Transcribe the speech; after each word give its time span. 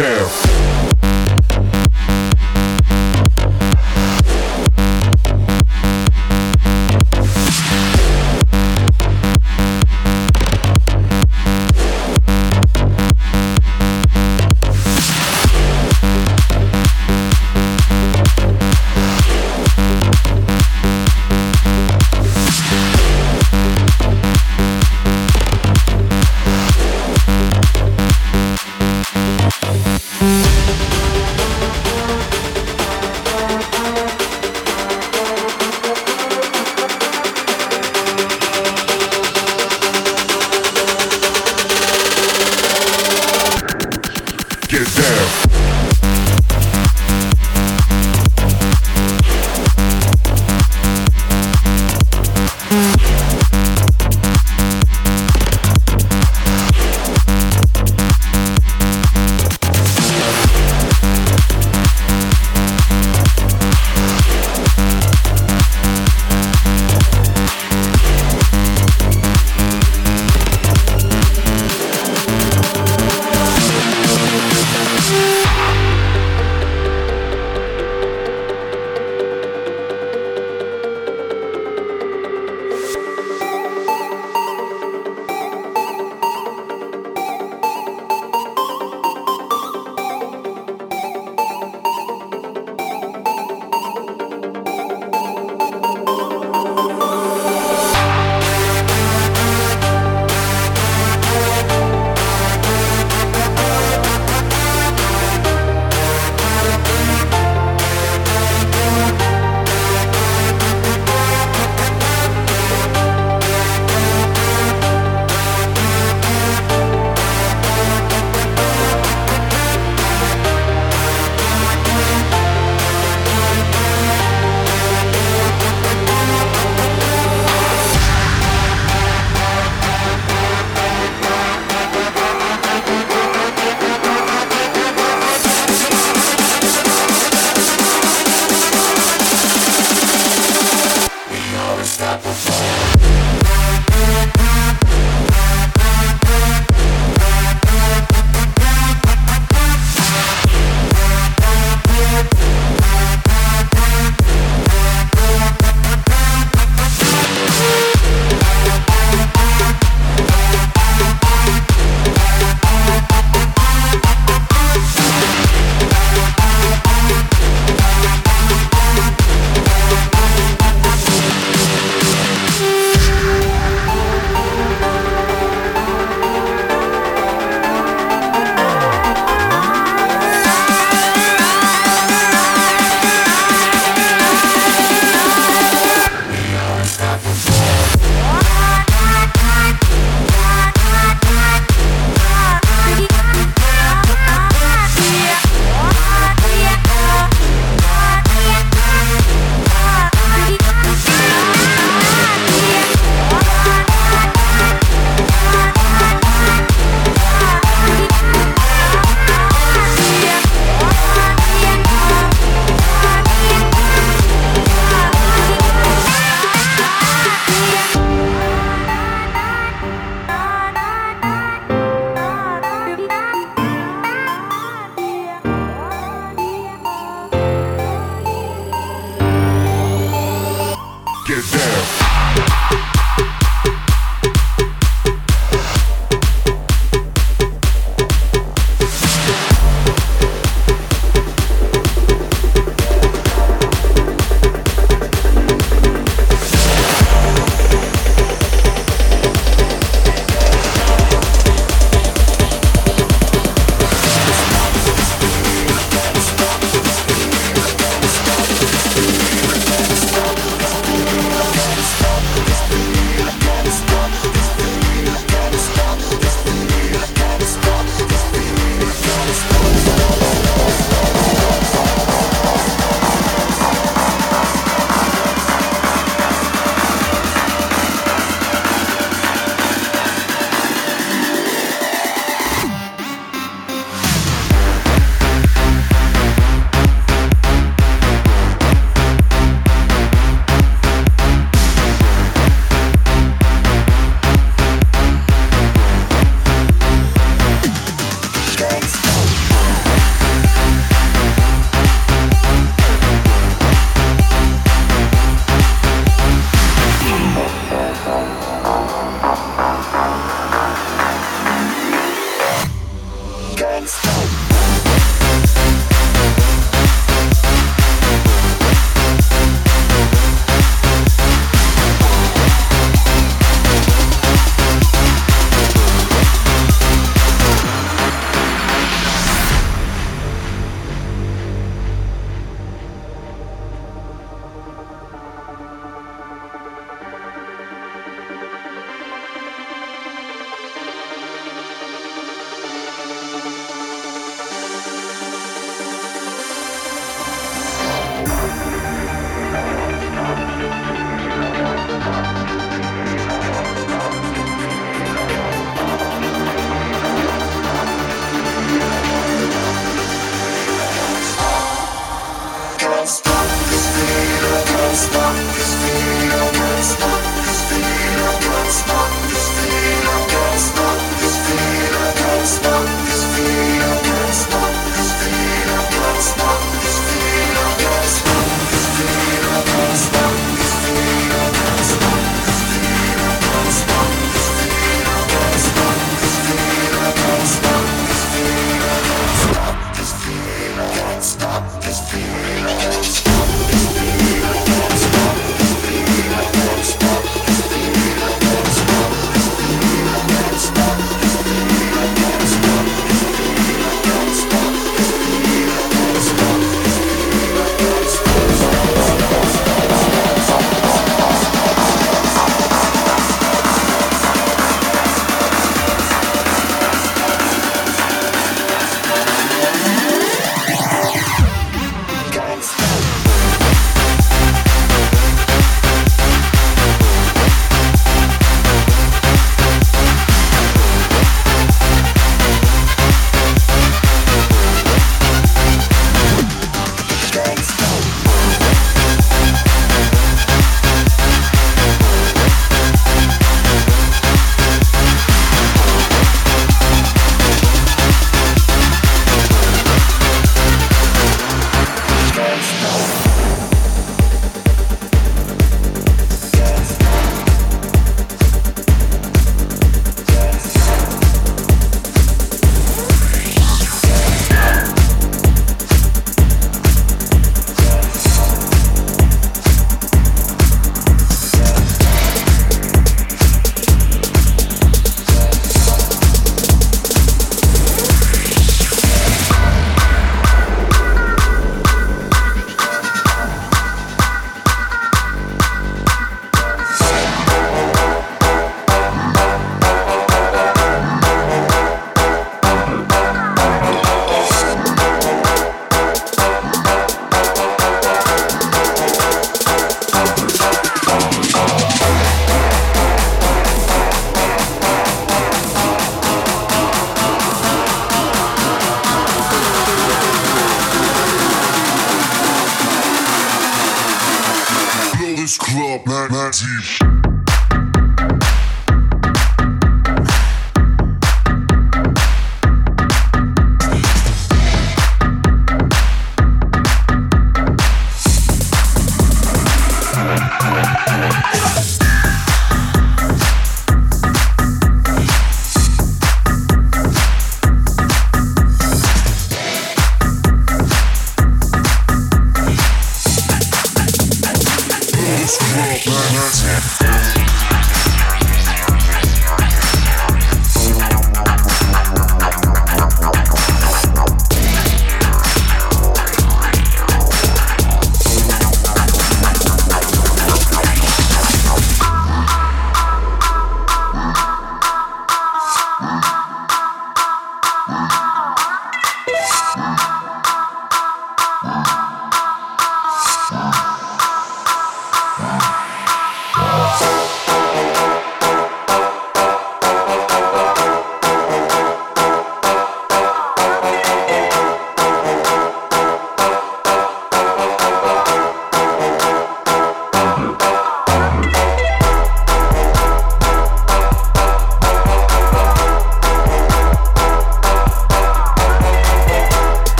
down. 0.00 0.49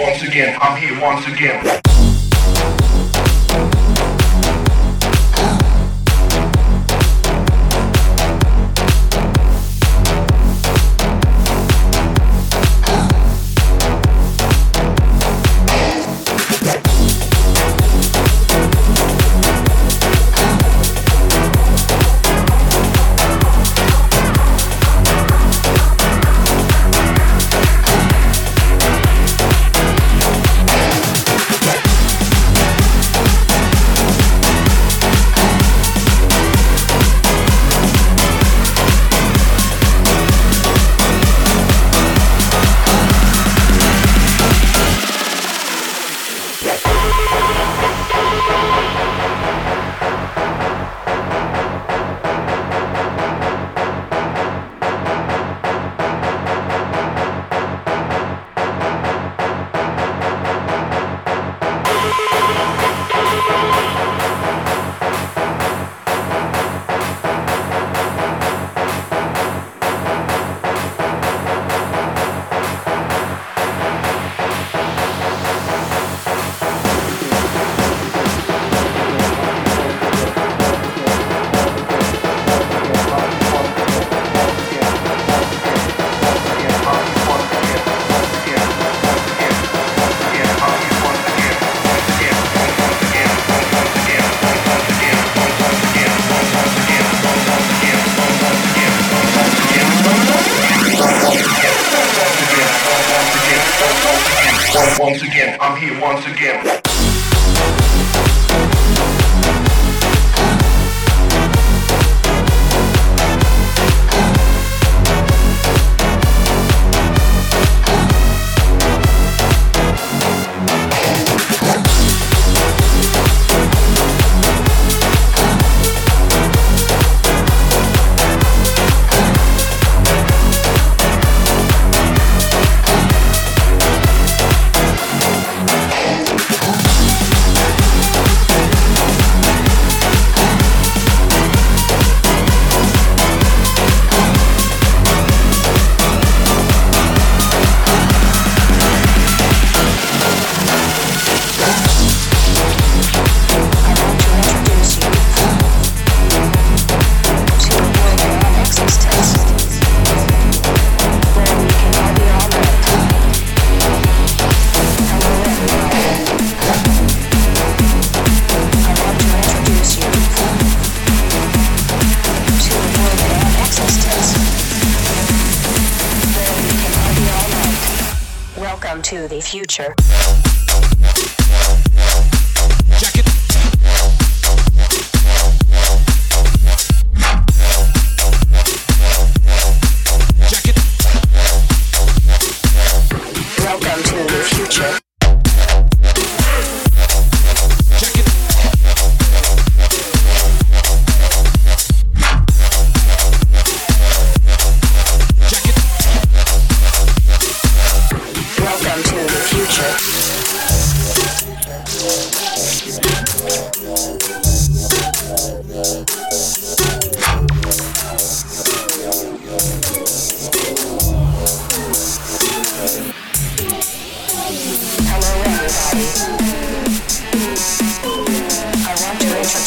once 0.00 0.22
again, 0.22 0.56
I'm 0.60 0.80
here 0.80 0.98
once 1.00 1.26
again. 1.26 1.89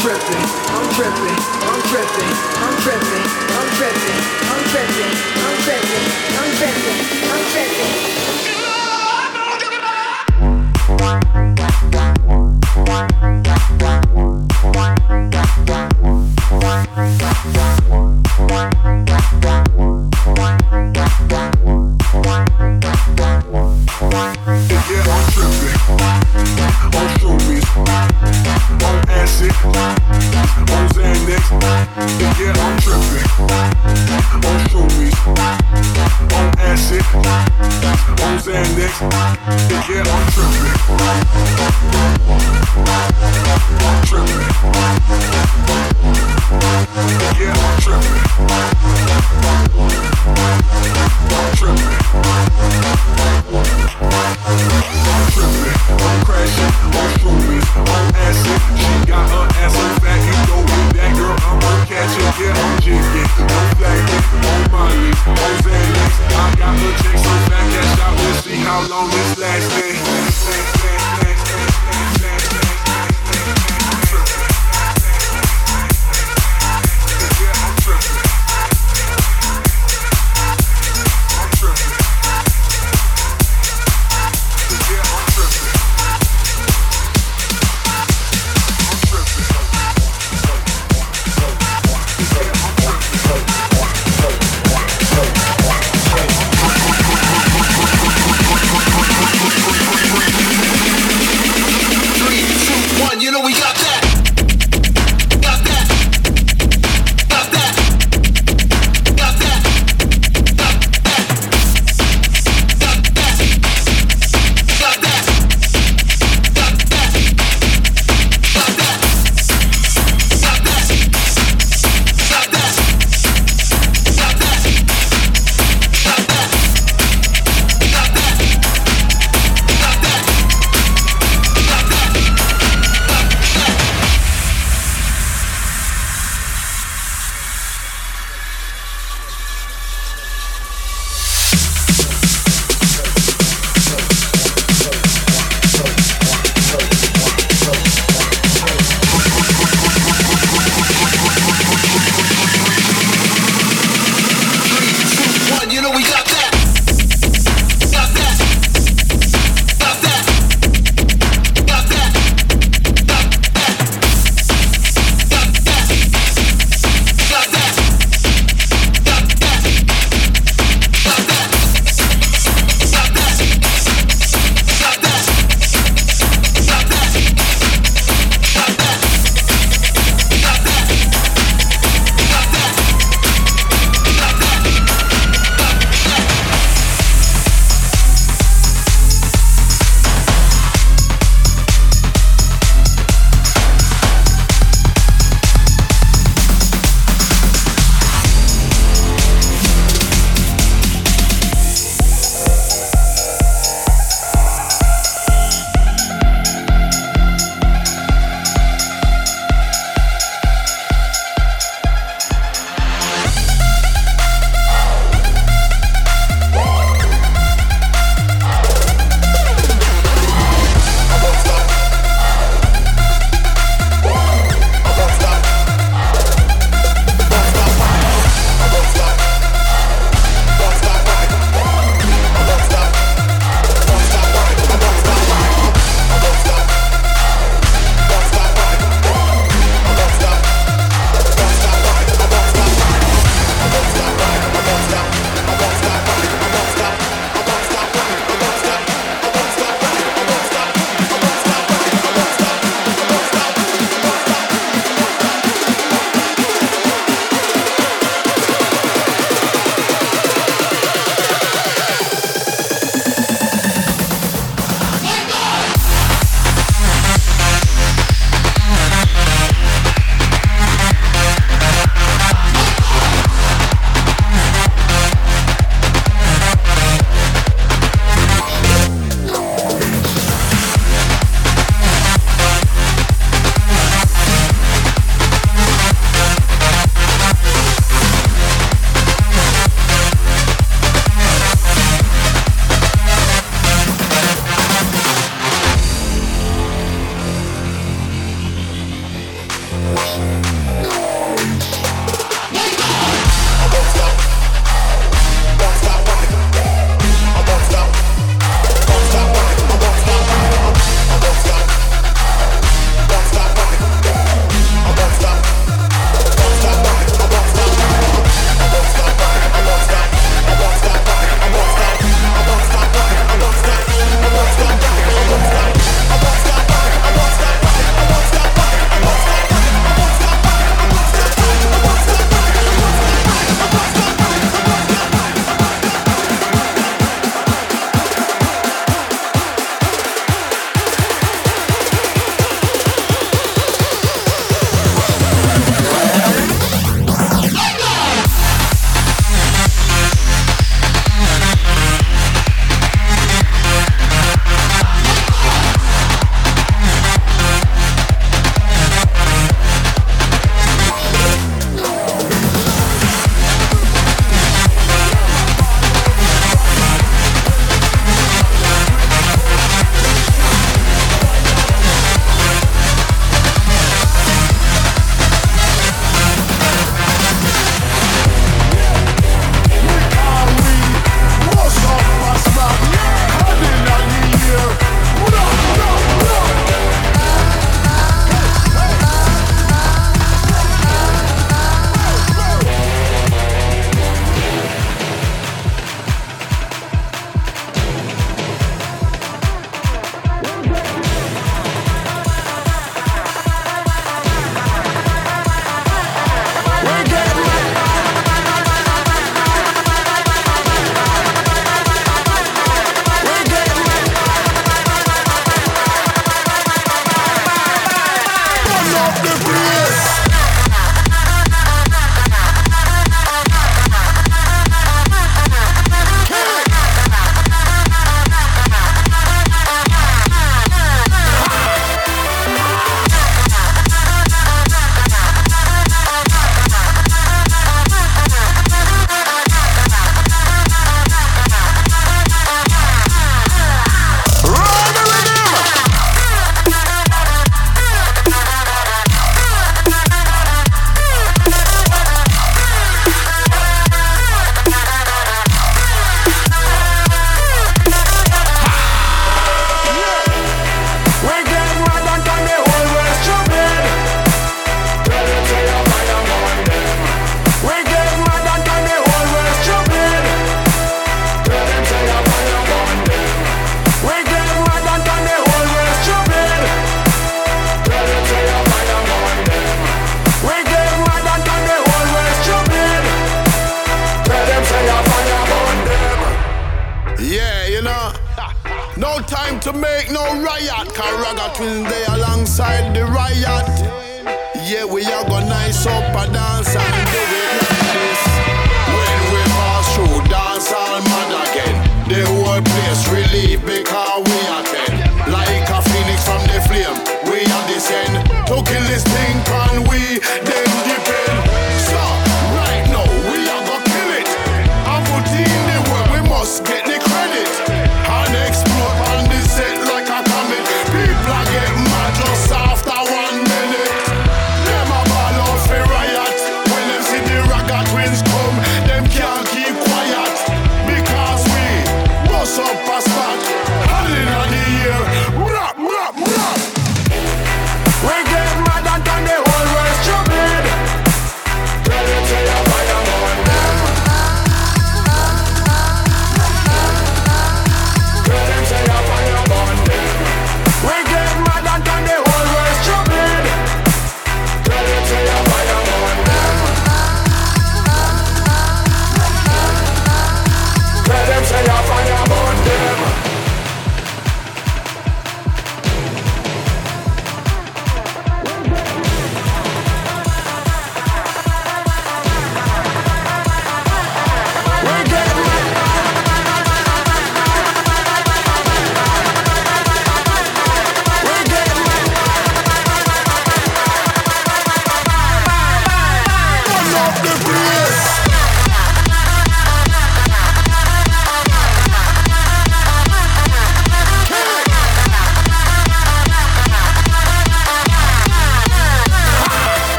tripping, 0.00 0.44
I'm 0.72 0.88
tripping, 0.96 1.36
I'm 1.60 1.80
tripping, 1.92 2.32
I'm 2.56 2.72
tripping, 2.80 3.24
I'm 3.52 3.68
tripping, 3.76 4.16
I'm 4.48 4.64
tripping, 4.72 5.12
I'm 5.44 5.56
tripping, 5.60 6.04
I'm 6.40 6.50
tripping, 6.56 7.00
I'm 7.28 7.44
tripping. 7.52 8.00
I'm 11.02 11.20
tripping. 11.20 11.49